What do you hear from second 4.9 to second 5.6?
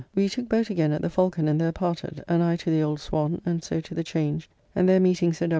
meeting Sir W.